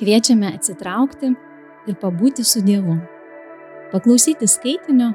[0.00, 1.28] Kviečiame atsitraukti
[1.84, 2.94] ir pabūti su Dievu.
[3.90, 5.10] Paklausyti skaitinio,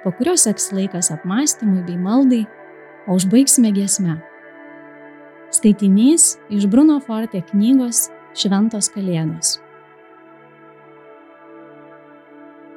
[0.00, 2.44] po kurio seks laikas apmąstymui bei maldai,
[3.04, 4.14] o užbaigsime giesmę.
[5.52, 9.58] Skaitinys iš Bruno Forte knygos Šventos Kalėdos.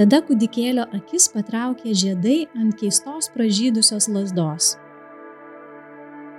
[0.00, 4.72] Tada kūdikėlio akis patraukė žiedai ant keistos pražydusios lasdos.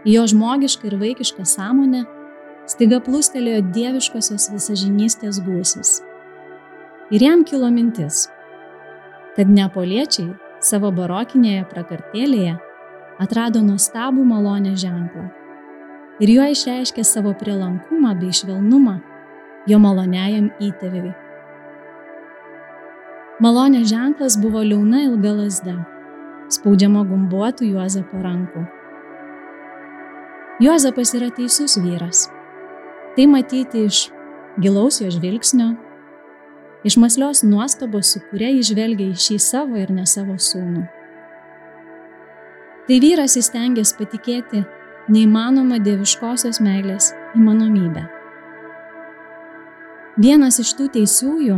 [0.05, 2.07] Jo žmogiška ir vaikiška sąmonė
[2.69, 5.99] staiga plūstelėjo dieviškosios visažinystės gūsis.
[7.13, 8.25] Ir jam kilo mintis,
[9.35, 10.31] kad neapoliečiai
[10.65, 12.55] savo barokinėje prakartėlėje
[13.21, 15.27] atrado nuostabų malonę ženklą
[16.23, 18.95] ir juo išreiškė savo prielankumą bei švelnumą
[19.67, 21.11] jo maloniajam įtėviui.
[23.43, 25.75] Malonės ženklas buvo liauna ilga lasda,
[26.55, 28.63] spaudžiama gumbuotų Juozapo rankų.
[30.63, 32.29] Juozapas yra teisus vyras.
[33.15, 34.09] Tai matyti iš
[34.59, 35.69] gilaus jo žvilgsnio,
[36.83, 40.83] iš maslios nuostabos, su kuria jis žvelgia į šį savo ir ne savo sūnų.
[42.85, 44.65] Tai vyras įstengęs patikėti
[45.09, 48.03] neįmanoma dieviškosios meilės įmanomybė.
[50.21, 51.57] Vienas iš tų teisiųjų,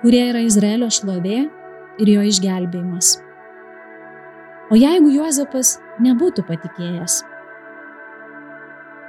[0.00, 1.44] kurie yra Izraelio šlovė
[2.02, 3.16] ir jo išgelbėjimas.
[4.70, 7.20] O jeigu Juozapas nebūtų patikėjęs?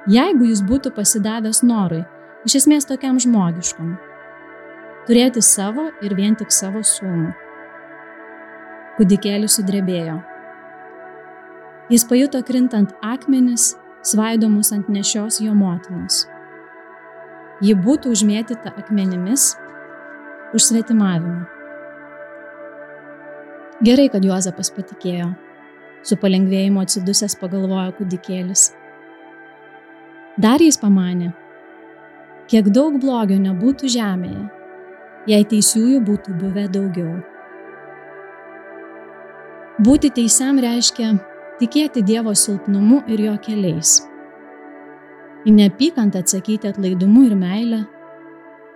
[0.08, 2.06] Jeigu jis būtų pasidavęs norui,
[2.48, 3.98] iš esmės tokiam žmogiškam,
[5.10, 7.34] turėti savo ir vien tik savo sūnų.
[8.98, 10.18] Kudikėlis sudrebėjo
[11.88, 16.26] Jis pajuto krintant akmenis, svaidomus ant nešios jo motinos.
[17.64, 19.54] Ji būtų užmėtyta akmenimis
[20.52, 21.46] už svetimavimą.
[23.88, 25.30] Gerai, kad Juozapas patikėjo.
[26.04, 28.68] Su palengvėjimu atsidusęs pagalvojo kūdikėlis.
[30.38, 31.32] Dar jis pamanė,
[32.46, 34.44] kiek daug blogio nebūtų žemėje,
[35.32, 37.16] jei teisiųjų būtų buvę daugiau.
[39.82, 41.16] Būti teisiam reiškia
[41.58, 43.98] tikėti Dievo silpnumu ir jo keliais.
[45.50, 47.84] Į neapykantą atsakyti atlaidumu ir meilę,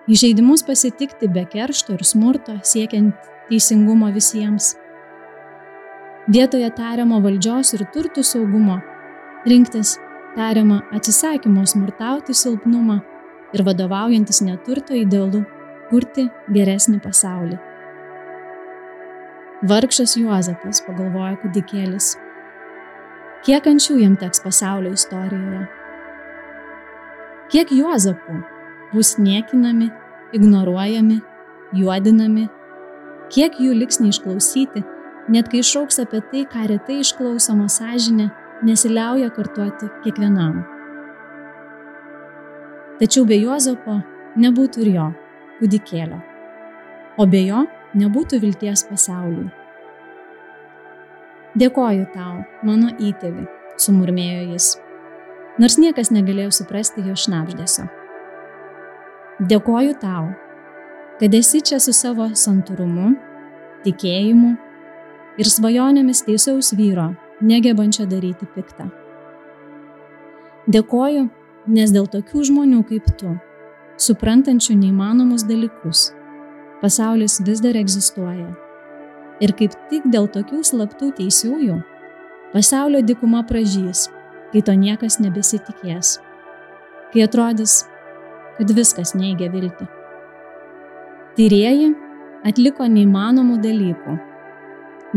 [0.09, 3.13] į žaidimus pasitikti be keršto ir smurto, siekiant
[3.51, 4.73] teisingumo visiems.
[6.25, 8.81] Vietoje tariamo valdžios ir turtų saugumo,
[9.45, 9.99] rinktis
[10.35, 12.99] tariamą atsisakymo smurtauti silpnumą
[13.53, 15.43] ir vadovaujantis neturto idealu
[15.89, 17.59] kurti geresnį pasaulį.
[19.67, 22.15] Vargšas Juozapas, pagalvojo kudikėlis,
[23.41, 25.63] Kiek anksčiau jam teks pasaulio istorijoje?
[27.49, 28.35] Kiek Juozapų
[28.91, 29.87] bus niekinami,
[30.37, 31.17] ignoruojami,
[31.73, 32.43] juodinami?
[33.33, 34.83] Kiek jų liks neišklausyti,
[35.33, 38.29] net kai išauks apie tai, ką retai išklausoma sąžinė,
[38.63, 40.61] nesiliauja kartuoti kiekvienam.
[42.99, 43.97] Tačiau be Juozapo
[44.37, 45.07] nebūtų ir jo,
[45.59, 46.19] kūdikėlio,
[47.17, 47.63] o be jo
[47.97, 49.49] nebūtų vilties pasauliui.
[51.57, 53.47] Dėkoju tau, mano įtėvi,
[53.81, 54.75] sumurmėjo jis,
[55.59, 57.87] nors niekas negalėjo suprasti jo šnapždėsio.
[59.49, 60.29] Dėkoju tau,
[61.19, 63.15] kad esi čia su savo santūrumu,
[63.83, 64.53] tikėjimu
[65.41, 67.09] ir svajonėmis teisaus vyro,
[67.41, 68.89] negebančio daryti piktą.
[70.71, 71.27] Dėkoju,
[71.67, 73.35] nes dėl tokių žmonių kaip tu,
[74.01, 76.11] suprantančių neįmanomus dalykus,
[76.81, 78.51] pasaulis vis dar egzistuoja
[79.41, 81.79] Ir kaip tik dėl tokių slaptų teisiųjų
[82.51, 84.05] pasaulio dikuma pražys,
[84.51, 86.19] kai to niekas nebesitikės,
[87.09, 87.79] kai atrodys,
[88.59, 89.87] kad viskas neigia viltį.
[91.39, 91.89] Tyrieji
[92.45, 94.17] atliko neįmanomų dalykų,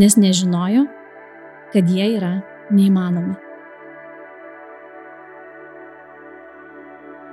[0.01, 0.87] nes nežinojo,
[1.75, 2.37] kad jie yra
[2.71, 3.35] neįmanomi.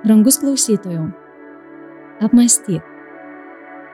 [0.02, 1.03] Brangus klausytojų,
[2.25, 2.88] apmastyk,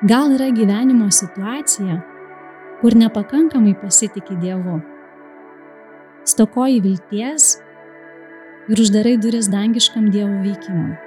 [0.08, 1.98] gal yra gyvenimo situacija,
[2.80, 4.78] kur nepakankamai pasitiki Dievu.
[6.28, 7.58] Stokoji vilties
[8.72, 11.07] ir uždarai duris dangiškam Dievo veikimui.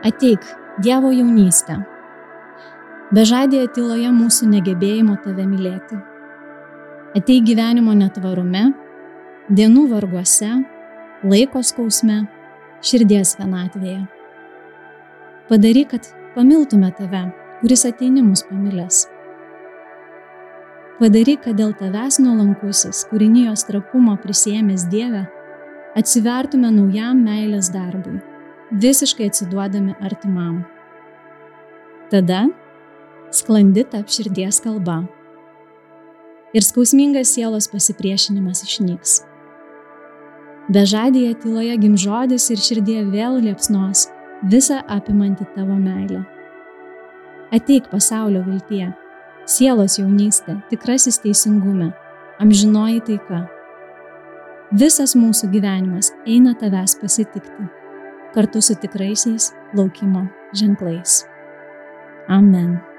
[0.00, 0.40] Ateik,
[0.80, 1.74] Dievo jaunystė.
[3.12, 5.98] Bežadėje tyloje mūsų negebėjimo tave mylėti.
[7.18, 8.62] Ateik gyvenimo netvarume,
[9.52, 10.54] dienų varguose,
[11.20, 12.22] laiko skausme,
[12.80, 14.06] širdies vienatvėje.
[15.50, 17.26] Padaryk, kad pamiltume tave,
[17.60, 19.02] kuris ateini mus pamilęs.
[20.96, 25.26] Padaryk, kad dėl tavęs nuolankusis, kūrinijos trapumo prisėmęs Dievę,
[25.92, 28.22] atsivertume naujam meilės darbui,
[28.70, 30.64] visiškai atsiduodami artimam.
[32.10, 32.48] Tada
[33.30, 35.02] sklandi tap širdies kalba
[36.54, 39.20] ir skausmingas sielos pasipriešinimas išnyks.
[40.70, 44.06] Bežadėje tyloje gimžodis ir širdie vėl liepsnos
[44.50, 46.22] visą apimanti tavo meilę.
[47.50, 48.92] Ateik pasaulio viltie,
[49.50, 51.90] sielos jaunystė, tikrasis teisingume,
[52.42, 53.42] amžinoji taika.
[54.70, 57.79] Visas mūsų gyvenimas eina tavęs pasitikti
[58.34, 61.26] kartu su tikraisiais laukimo ženklais.
[62.28, 62.89] Amen.